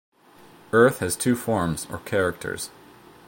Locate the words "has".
0.97-1.15